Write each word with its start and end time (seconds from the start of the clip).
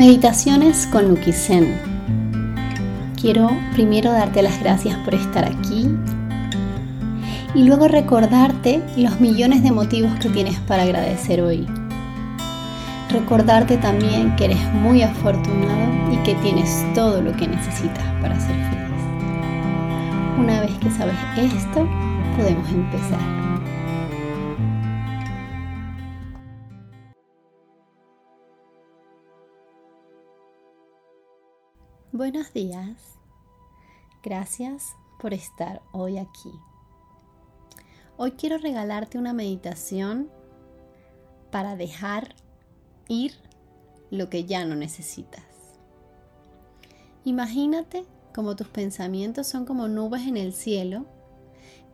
Meditaciones 0.00 0.86
con 0.86 1.08
Nuki 1.08 1.30
Zen. 1.30 1.78
Quiero 3.20 3.50
primero 3.74 4.10
darte 4.10 4.40
las 4.40 4.58
gracias 4.58 4.96
por 5.00 5.14
estar 5.14 5.44
aquí 5.44 5.90
y 7.54 7.64
luego 7.64 7.86
recordarte 7.86 8.82
los 8.96 9.20
millones 9.20 9.62
de 9.62 9.72
motivos 9.72 10.10
que 10.18 10.30
tienes 10.30 10.58
para 10.60 10.84
agradecer 10.84 11.42
hoy. 11.42 11.66
Recordarte 13.10 13.76
también 13.76 14.34
que 14.36 14.46
eres 14.46 14.72
muy 14.72 15.02
afortunado 15.02 16.10
y 16.10 16.16
que 16.24 16.34
tienes 16.36 16.82
todo 16.94 17.20
lo 17.20 17.36
que 17.36 17.46
necesitas 17.46 18.04
para 18.22 18.40
ser 18.40 18.54
feliz. 18.54 19.04
Una 20.38 20.62
vez 20.62 20.70
que 20.78 20.90
sabes 20.92 21.14
esto, 21.36 21.86
podemos 22.38 22.66
empezar. 22.70 23.49
Buenos 32.20 32.52
días. 32.52 33.16
Gracias 34.22 34.94
por 35.18 35.32
estar 35.32 35.80
hoy 35.90 36.18
aquí. 36.18 36.52
Hoy 38.18 38.32
quiero 38.32 38.58
regalarte 38.58 39.16
una 39.16 39.32
meditación 39.32 40.28
para 41.50 41.76
dejar 41.76 42.34
ir 43.08 43.32
lo 44.10 44.28
que 44.28 44.44
ya 44.44 44.66
no 44.66 44.76
necesitas. 44.76 45.46
Imagínate 47.24 48.04
como 48.34 48.54
tus 48.54 48.68
pensamientos 48.68 49.46
son 49.46 49.64
como 49.64 49.88
nubes 49.88 50.26
en 50.26 50.36
el 50.36 50.52
cielo 50.52 51.06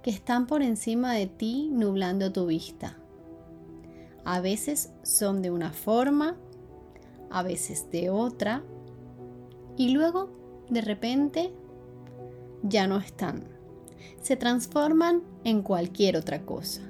que 0.02 0.10
están 0.10 0.48
por 0.48 0.60
encima 0.60 1.12
de 1.12 1.28
ti 1.28 1.68
nublando 1.70 2.32
tu 2.32 2.46
vista. 2.46 2.96
A 4.24 4.40
veces 4.40 4.90
son 5.04 5.40
de 5.40 5.52
una 5.52 5.70
forma, 5.70 6.36
a 7.30 7.44
veces 7.44 7.92
de 7.92 8.10
otra 8.10 8.64
y 9.76 9.90
luego, 9.90 10.30
de 10.70 10.80
repente, 10.80 11.52
ya 12.62 12.86
no 12.86 12.98
están. 12.98 13.44
Se 14.20 14.36
transforman 14.36 15.22
en 15.44 15.62
cualquier 15.62 16.16
otra 16.16 16.44
cosa. 16.44 16.82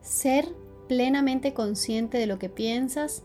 Ser 0.00 0.48
plenamente 0.88 1.54
consciente 1.54 2.18
de 2.18 2.26
lo 2.26 2.38
que 2.38 2.48
piensas 2.48 3.22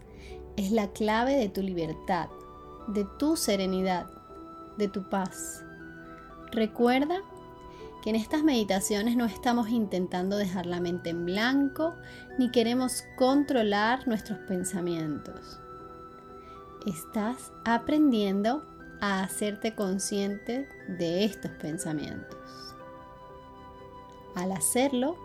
es 0.55 0.71
la 0.71 0.91
clave 0.91 1.35
de 1.35 1.49
tu 1.49 1.61
libertad, 1.61 2.29
de 2.87 3.05
tu 3.17 3.35
serenidad, 3.35 4.07
de 4.77 4.87
tu 4.87 5.09
paz. 5.09 5.63
Recuerda 6.51 7.21
en 8.09 8.15
estas 8.15 8.41
meditaciones 8.41 9.17
no 9.17 9.25
estamos 9.25 9.67
intentando 9.67 10.37
dejar 10.37 10.65
la 10.65 10.79
mente 10.79 11.09
en 11.09 11.25
blanco 11.25 11.93
ni 12.37 12.49
queremos 12.51 13.03
controlar 13.17 14.07
nuestros 14.07 14.39
pensamientos. 14.47 15.59
Estás 16.85 17.51
aprendiendo 17.65 18.65
a 19.01 19.23
hacerte 19.23 19.75
consciente 19.75 20.69
de 20.87 21.25
estos 21.25 21.51
pensamientos. 21.51 22.73
Al 24.35 24.53
hacerlo, 24.53 25.17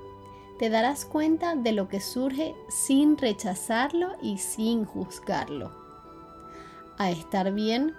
te 0.58 0.68
darás 0.68 1.04
cuenta 1.04 1.54
de 1.54 1.70
lo 1.70 1.88
que 1.88 2.00
surge 2.00 2.52
sin 2.68 3.16
rechazarlo 3.16 4.16
y 4.20 4.38
sin 4.38 4.84
juzgarlo. 4.84 5.70
A 6.98 7.12
estar 7.12 7.52
bien 7.52 7.94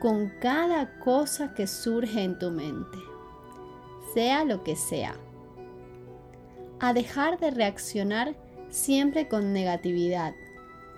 con 0.00 0.28
cada 0.40 0.98
cosa 0.98 1.54
que 1.54 1.68
surge 1.68 2.24
en 2.24 2.36
tu 2.36 2.50
mente 2.50 3.13
sea 4.14 4.44
lo 4.44 4.62
que 4.62 4.76
sea. 4.76 5.16
A 6.80 6.92
dejar 6.92 7.38
de 7.38 7.50
reaccionar 7.50 8.36
siempre 8.70 9.28
con 9.28 9.52
negatividad, 9.52 10.34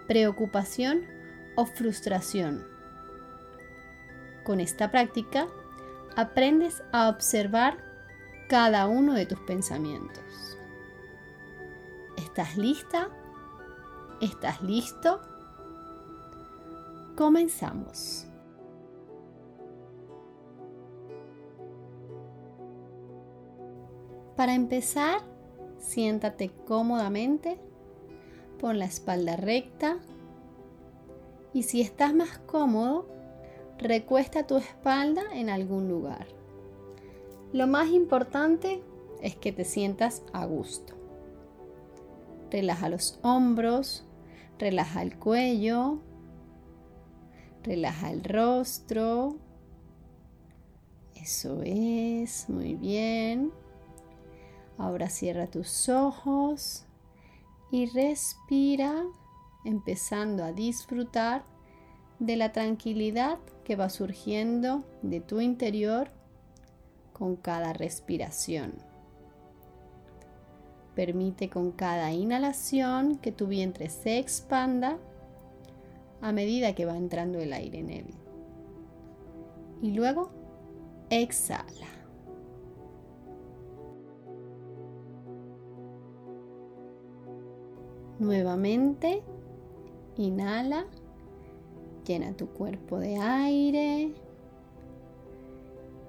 preocupación 0.07 1.07
o 1.57 1.67
frustración. 1.67 2.67
Con 4.45 4.61
esta 4.61 4.91
práctica, 4.91 5.49
aprendes 6.15 6.83
a 6.93 7.09
observar 7.09 7.79
cada 8.49 8.87
uno 8.87 9.15
de 9.15 9.27
tus 9.27 9.41
pensamientos. 9.41 10.59
¿Estás 12.17 12.57
lista? 12.57 13.09
¿Estás 14.21 14.63
listo? 14.63 15.21
Comenzamos. 17.17 18.27
Para 24.37 24.55
empezar, 24.55 25.21
siéntate 25.79 26.51
cómodamente, 26.67 27.59
pon 28.61 28.79
la 28.79 28.85
espalda 28.85 29.37
recta 29.37 29.99
y 31.55 31.63
si 31.63 31.81
estás 31.81 32.15
más 32.15 32.39
cómodo, 32.41 33.07
recuesta 33.79 34.47
tu 34.47 34.59
espalda 34.59 35.23
en 35.33 35.49
algún 35.49 35.89
lugar. 35.89 36.27
Lo 37.55 37.67
más 37.67 37.89
importante 37.89 38.83
es 39.23 39.37
que 39.37 39.53
te 39.53 39.65
sientas 39.65 40.23
a 40.35 40.45
gusto. 40.45 40.93
Relaja 42.51 42.91
los 42.91 43.19
hombros, 43.23 44.05
relaja 44.59 45.01
el 45.01 45.19
cuello, 45.19 46.01
relaja 47.63 48.11
el 48.11 48.23
rostro. 48.23 49.37
Eso 51.15 51.63
es, 51.63 52.51
muy 52.51 52.75
bien. 52.75 53.51
Ahora 54.79 55.09
cierra 55.09 55.47
tus 55.47 55.89
ojos 55.89 56.85
y 57.71 57.87
respira 57.87 59.05
empezando 59.65 60.45
a 60.45 60.53
disfrutar 60.53 61.45
de 62.19 62.37
la 62.37 62.53
tranquilidad 62.53 63.39
que 63.65 63.77
va 63.77 63.89
surgiendo 63.89 64.85
de 65.03 65.21
tu 65.21 65.41
interior 65.41 66.11
con 67.13 67.37
cada 67.37 67.73
respiración. 67.73 68.75
Permite 70.95 71.51
con 71.51 71.73
cada 71.73 72.13
inhalación 72.13 73.17
que 73.17 73.33
tu 73.33 73.47
vientre 73.47 73.91
se 73.91 74.19
expanda 74.19 74.99
a 76.23 76.33
medida 76.33 76.75
que 76.75 76.87
va 76.87 76.97
entrando 76.97 77.39
el 77.39 77.53
aire 77.53 77.81
en 77.81 77.91
él. 77.91 78.07
Y 79.83 79.91
luego 79.93 80.31
exhala. 81.11 81.96
Nuevamente, 88.19 89.23
inhala, 90.17 90.87
llena 92.07 92.35
tu 92.35 92.49
cuerpo 92.49 92.99
de 92.99 93.19
aire 93.19 94.15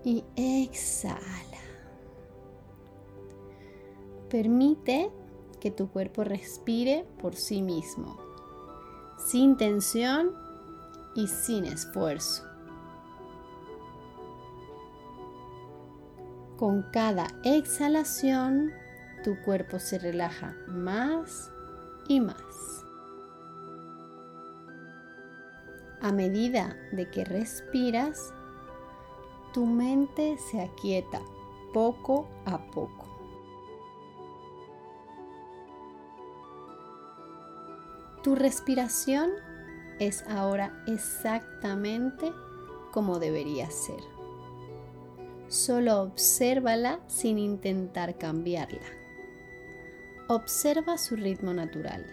y 0.05 0.23
exhala. 0.37 1.27
Permite 4.29 5.11
que 5.59 5.69
tu 5.69 5.89
cuerpo 5.89 6.23
respire 6.23 7.05
por 7.21 7.35
sí 7.35 7.61
mismo, 7.61 8.17
sin 9.17 9.57
tensión 9.57 10.31
y 11.13 11.27
sin 11.27 11.65
esfuerzo. 11.65 12.43
Con 16.55 16.83
cada 16.93 17.27
exhalación, 17.43 18.71
tu 19.23 19.35
cuerpo 19.43 19.77
se 19.79 19.99
relaja 19.99 20.55
más 20.67 21.51
y 22.07 22.19
más. 22.19 22.85
A 26.01 26.11
medida 26.11 26.77
de 26.91 27.09
que 27.09 27.25
respiras, 27.25 28.33
tu 29.53 29.65
mente 29.65 30.37
se 30.37 30.61
aquieta 30.61 31.21
poco 31.73 32.27
a 32.45 32.59
poco. 32.71 33.05
Tu 38.23 38.35
respiración 38.35 39.31
es 39.99 40.23
ahora 40.27 40.83
exactamente 40.85 42.31
como 42.91 43.19
debería 43.19 43.71
ser. 43.71 44.01
Solo 45.47 46.01
obsérvala 46.01 46.99
sin 47.07 47.39
intentar 47.39 48.17
cambiarla. 48.17 49.06
Observa 50.29 50.97
su 50.97 51.15
ritmo 51.15 51.53
natural. 51.53 52.05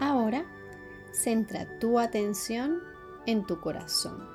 Ahora, 0.00 0.44
centra 1.12 1.78
tu 1.78 2.00
atención 2.00 2.80
en 3.26 3.46
tu 3.46 3.60
corazón. 3.60 4.26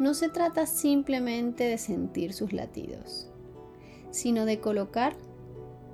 No 0.00 0.12
se 0.14 0.28
trata 0.28 0.66
simplemente 0.66 1.64
de 1.64 1.78
sentir 1.78 2.32
sus 2.32 2.52
latidos, 2.52 3.28
sino 4.10 4.44
de 4.44 4.58
colocar 4.58 5.14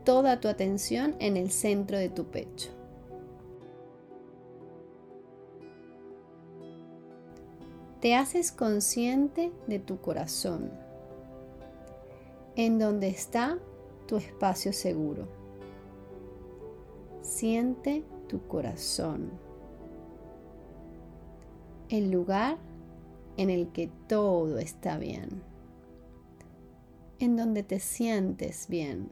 toda 0.04 0.40
tu 0.40 0.48
atención 0.48 1.16
en 1.18 1.36
el 1.36 1.50
centro 1.50 1.98
de 1.98 2.08
tu 2.08 2.30
pecho. 2.30 2.79
Te 8.00 8.14
haces 8.14 8.50
consciente 8.50 9.52
de 9.66 9.78
tu 9.78 10.00
corazón, 10.00 10.70
en 12.56 12.78
donde 12.78 13.08
está 13.08 13.58
tu 14.06 14.16
espacio 14.16 14.72
seguro. 14.72 15.28
Siente 17.20 18.04
tu 18.26 18.46
corazón, 18.46 19.30
el 21.90 22.10
lugar 22.10 22.56
en 23.36 23.50
el 23.50 23.68
que 23.68 23.90
todo 24.08 24.58
está 24.58 24.96
bien, 24.96 25.42
en 27.18 27.36
donde 27.36 27.62
te 27.62 27.80
sientes 27.80 28.66
bien. 28.68 29.10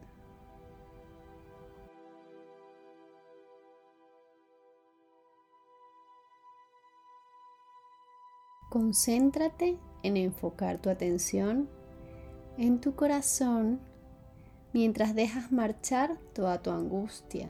Concéntrate 8.79 9.77
en 10.05 10.17
enfocar 10.17 10.79
tu 10.79 10.89
atención 10.89 11.69
en 12.59 12.81
tu 12.81 12.95
corazón 12.95 13.81
mientras 14.73 15.17
dejas 15.17 15.51
marchar 15.51 16.17
toda 16.33 16.63
tu 16.63 16.71
angustia, 16.71 17.49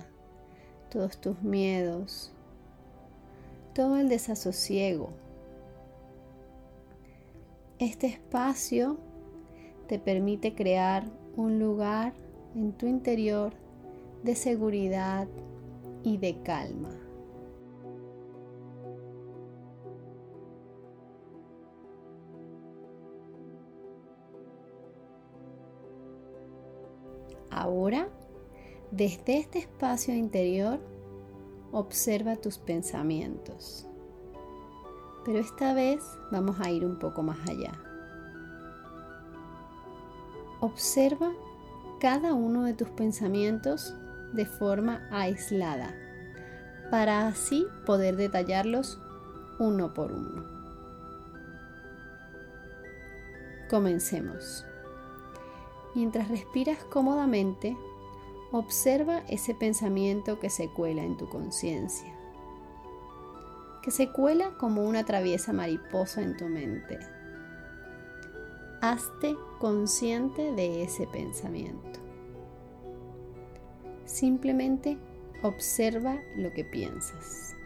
todos 0.90 1.20
tus 1.20 1.42
miedos, 1.42 2.32
todo 3.74 3.98
el 3.98 4.08
desasosiego. 4.08 5.10
Este 7.78 8.06
espacio 8.06 8.96
te 9.86 9.98
permite 9.98 10.54
crear 10.54 11.04
un 11.36 11.58
lugar 11.58 12.14
en 12.54 12.72
tu 12.72 12.86
interior 12.86 13.52
de 14.22 14.34
seguridad 14.34 15.28
y 16.02 16.16
de 16.16 16.40
calma. 16.42 17.07
Ahora, 27.68 28.08
desde 28.90 29.36
este 29.36 29.58
espacio 29.58 30.14
interior, 30.14 30.80
observa 31.70 32.36
tus 32.36 32.56
pensamientos. 32.56 33.86
Pero 35.22 35.38
esta 35.38 35.74
vez 35.74 36.02
vamos 36.32 36.58
a 36.60 36.70
ir 36.70 36.86
un 36.86 36.98
poco 36.98 37.22
más 37.22 37.46
allá. 37.46 37.78
Observa 40.60 41.30
cada 42.00 42.32
uno 42.32 42.64
de 42.64 42.72
tus 42.72 42.88
pensamientos 42.88 43.94
de 44.32 44.46
forma 44.46 45.06
aislada, 45.10 45.94
para 46.90 47.28
así 47.28 47.66
poder 47.84 48.16
detallarlos 48.16 48.98
uno 49.58 49.92
por 49.92 50.10
uno. 50.10 50.42
Comencemos. 53.68 54.64
Mientras 55.98 56.28
respiras 56.28 56.78
cómodamente, 56.84 57.76
observa 58.52 59.24
ese 59.28 59.52
pensamiento 59.52 60.38
que 60.38 60.48
se 60.48 60.68
cuela 60.68 61.02
en 61.02 61.16
tu 61.16 61.28
conciencia, 61.28 62.14
que 63.82 63.90
se 63.90 64.12
cuela 64.12 64.56
como 64.58 64.84
una 64.84 65.04
traviesa 65.04 65.52
mariposa 65.52 66.22
en 66.22 66.36
tu 66.36 66.46
mente. 66.46 67.00
Hazte 68.80 69.36
consciente 69.58 70.52
de 70.52 70.84
ese 70.84 71.08
pensamiento. 71.08 71.98
Simplemente 74.04 74.98
observa 75.42 76.20
lo 76.36 76.52
que 76.52 76.64
piensas. 76.64 77.56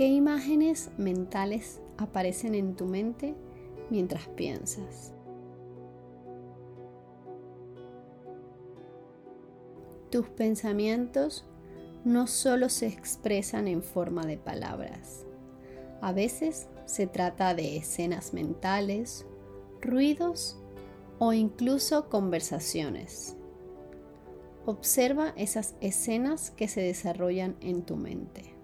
¿Qué 0.00 0.06
imágenes 0.06 0.88
mentales 0.96 1.78
aparecen 1.98 2.54
en 2.54 2.74
tu 2.74 2.86
mente 2.86 3.34
mientras 3.90 4.28
piensas? 4.28 5.12
Tus 10.10 10.26
pensamientos 10.30 11.44
no 12.06 12.26
solo 12.28 12.70
se 12.70 12.86
expresan 12.86 13.68
en 13.68 13.82
forma 13.82 14.24
de 14.24 14.38
palabras. 14.38 15.26
A 16.00 16.14
veces 16.14 16.68
se 16.86 17.06
trata 17.06 17.54
de 17.54 17.76
escenas 17.76 18.32
mentales, 18.32 19.26
ruidos 19.82 20.58
o 21.18 21.34
incluso 21.34 22.08
conversaciones. 22.08 23.36
Observa 24.64 25.34
esas 25.36 25.74
escenas 25.82 26.50
que 26.52 26.68
se 26.68 26.80
desarrollan 26.80 27.56
en 27.60 27.82
tu 27.82 27.96
mente. 27.96 28.59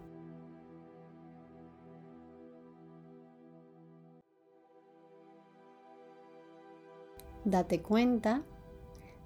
Date 7.46 7.80
cuenta 7.80 8.42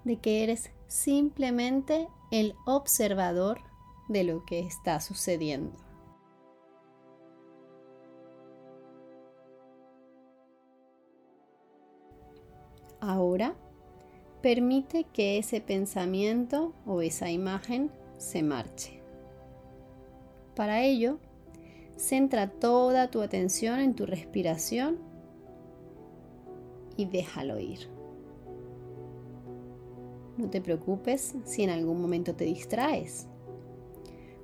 de 0.03 0.17
que 0.17 0.43
eres 0.43 0.71
simplemente 0.87 2.07
el 2.31 2.53
observador 2.65 3.59
de 4.07 4.23
lo 4.23 4.45
que 4.45 4.59
está 4.59 4.99
sucediendo. 4.99 5.75
Ahora, 12.99 13.55
permite 14.41 15.05
que 15.05 15.39
ese 15.39 15.59
pensamiento 15.59 16.73
o 16.85 17.01
esa 17.01 17.31
imagen 17.31 17.91
se 18.17 18.43
marche. 18.43 19.01
Para 20.55 20.83
ello, 20.83 21.17
centra 21.97 22.51
toda 22.51 23.09
tu 23.09 23.21
atención 23.21 23.79
en 23.79 23.95
tu 23.95 24.05
respiración 24.05 24.99
y 26.95 27.05
déjalo 27.05 27.59
ir. 27.59 28.00
No 30.37 30.49
te 30.49 30.61
preocupes 30.61 31.35
si 31.45 31.63
en 31.63 31.69
algún 31.69 32.01
momento 32.01 32.35
te 32.35 32.45
distraes. 32.45 33.27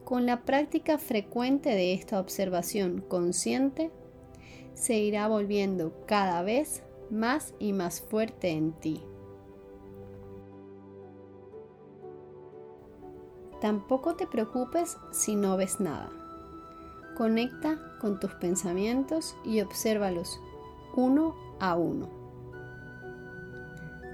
Con 0.03 0.25
la 0.25 0.43
práctica 0.43 0.97
frecuente 0.97 1.69
de 1.69 1.93
esta 1.93 2.19
observación 2.19 3.03
consciente, 3.07 3.91
se 4.73 4.97
irá 4.97 5.27
volviendo 5.27 5.93
cada 6.05 6.43
vez 6.43 6.83
más 7.09 7.53
y 7.59 7.73
más 7.73 8.01
fuerte 8.01 8.49
en 8.49 8.73
ti. 8.73 9.01
Tampoco 13.59 14.15
te 14.15 14.27
preocupes 14.27 14.97
si 15.11 15.35
no 15.35 15.57
ves 15.57 15.79
nada. 15.79 16.11
Conecta 17.17 17.97
con 17.99 18.19
tus 18.19 18.33
pensamientos 18.35 19.35
y 19.43 19.61
obsérvalos 19.61 20.39
uno 20.95 21.35
a 21.59 21.75
uno 21.75 22.16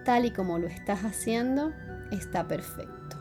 tal 0.03 0.25
y 0.25 0.31
como 0.31 0.59
lo 0.59 0.67
estás 0.67 1.03
haciendo, 1.03 1.71
está 2.11 2.47
perfecto. 2.47 3.17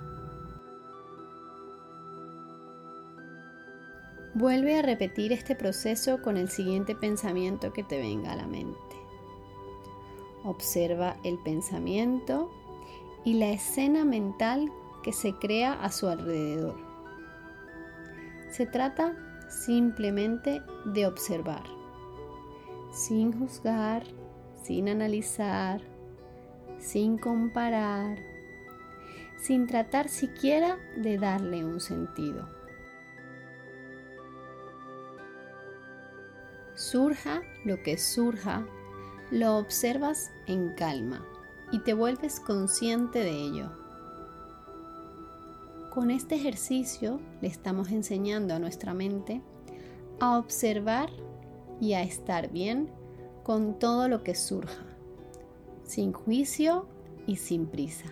Vuelve 4.34 4.78
a 4.78 4.82
repetir 4.82 5.32
este 5.32 5.54
proceso 5.54 6.22
con 6.22 6.38
el 6.38 6.48
siguiente 6.48 6.94
pensamiento 6.94 7.72
que 7.72 7.82
te 7.82 7.98
venga 7.98 8.32
a 8.32 8.36
la 8.36 8.46
mente. 8.46 8.78
Observa 10.44 11.16
el 11.22 11.38
pensamiento 11.38 12.50
y 13.24 13.34
la 13.34 13.50
escena 13.50 14.04
mental 14.04 14.72
que 15.02 15.12
se 15.12 15.34
crea 15.34 15.74
a 15.74 15.92
su 15.92 16.08
alrededor. 16.08 16.76
Se 18.50 18.66
trata 18.66 19.14
simplemente 19.48 20.62
de 20.86 21.06
observar, 21.06 21.64
sin 22.90 23.38
juzgar, 23.38 24.02
sin 24.62 24.88
analizar, 24.88 25.91
sin 26.82 27.16
comparar, 27.16 28.18
sin 29.40 29.66
tratar 29.66 30.08
siquiera 30.08 30.78
de 30.96 31.16
darle 31.16 31.64
un 31.64 31.80
sentido. 31.80 32.48
Surja 36.74 37.42
lo 37.64 37.82
que 37.82 37.96
surja, 37.96 38.66
lo 39.30 39.56
observas 39.58 40.32
en 40.46 40.74
calma 40.74 41.24
y 41.70 41.78
te 41.78 41.94
vuelves 41.94 42.40
consciente 42.40 43.20
de 43.20 43.30
ello. 43.30 43.70
Con 45.90 46.10
este 46.10 46.34
ejercicio 46.34 47.20
le 47.40 47.48
estamos 47.48 47.92
enseñando 47.92 48.54
a 48.54 48.58
nuestra 48.58 48.92
mente 48.92 49.40
a 50.18 50.36
observar 50.36 51.10
y 51.80 51.92
a 51.92 52.02
estar 52.02 52.50
bien 52.50 52.90
con 53.44 53.78
todo 53.78 54.08
lo 54.08 54.24
que 54.24 54.34
surja 54.34 54.91
sin 55.84 56.12
juicio 56.12 56.86
y 57.26 57.36
sin 57.36 57.66
prisa. 57.66 58.06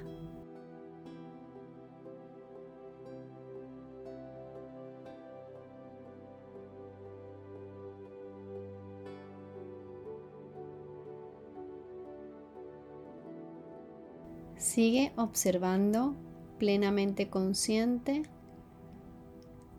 Sigue 14.57 15.13
observando 15.17 16.15
plenamente 16.59 17.31
consciente 17.31 18.23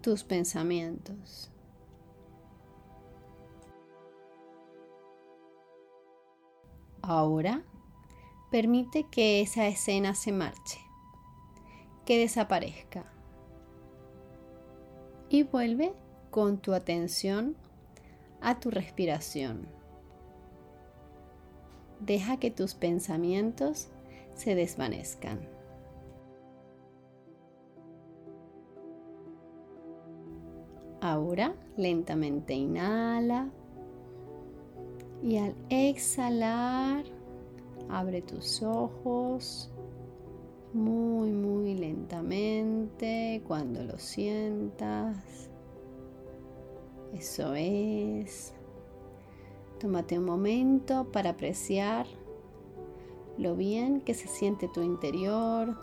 tus 0.02 0.24
pensamientos. 0.24 1.52
Ahora 7.04 7.64
permite 8.52 9.06
que 9.10 9.42
esa 9.42 9.66
escena 9.66 10.14
se 10.14 10.34
marche, 10.34 10.80
que 12.06 12.20
desaparezca 12.20 13.06
y 15.30 15.44
vuelve 15.44 15.94
con 16.30 16.58
tu 16.58 16.74
atención 16.74 17.56
a 18.42 18.60
tu 18.60 18.70
respiración. 18.70 19.68
Deja 22.02 22.38
que 22.38 22.52
tus 22.52 22.76
pensamientos 22.76 23.90
se 24.34 24.56
desvanezcan. 24.56 25.48
Ahora 31.00 31.56
lentamente 31.78 32.54
inhala 32.54 33.50
y 35.24 35.38
al 35.38 35.56
exhalar 35.70 37.21
abre 37.92 38.22
tus 38.22 38.64
ojos 38.64 39.70
muy 40.74 41.32
muy 41.32 41.76
lentamente 41.76 43.44
cuando 43.48 43.84
lo 43.84 43.98
sientas. 43.98 45.50
Eso 47.14 47.54
es. 47.56 48.54
Tómate 49.80 50.18
un 50.18 50.26
momento 50.26 51.12
para 51.12 51.32
apreciar 51.32 52.06
lo 53.38 53.56
bien 53.56 54.02
que 54.02 54.14
se 54.14 54.28
siente 54.28 54.70
tu 54.70 54.82
interior 54.82 55.76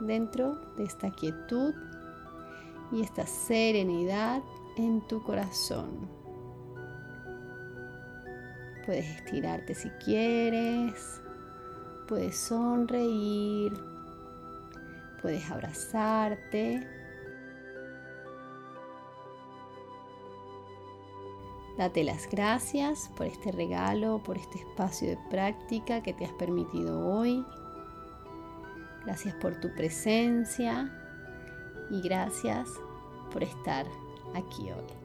dentro 0.00 0.56
de 0.76 0.84
esta 0.84 1.10
quietud 1.10 1.74
y 2.92 3.02
esta 3.02 3.26
serenidad 3.26 4.42
en 4.76 5.00
tu 5.06 5.22
corazón. 5.22 6.08
Puedes 8.84 9.06
estirarte 9.06 9.74
si 9.74 9.88
quieres, 10.04 11.22
puedes 12.10 12.36
sonreír, 12.36 13.72
puedes 15.22 15.48
abrazarte. 15.48 16.84
Date 21.78 22.02
las 22.02 22.28
gracias 22.28 23.08
por 23.16 23.26
este 23.26 23.52
regalo, 23.52 24.20
por 24.24 24.36
este 24.36 24.58
espacio 24.58 25.10
de 25.10 25.18
práctica 25.30 26.02
que 26.02 26.12
te 26.12 26.24
has 26.24 26.32
permitido 26.32 27.06
hoy. 27.06 27.46
Gracias 29.04 29.34
por 29.36 29.60
tu 29.60 29.72
presencia 29.72 30.90
y 31.90 32.02
gracias 32.02 32.68
por 33.32 33.44
estar 33.44 33.86
aquí 34.34 34.64
hoy. 34.64 34.99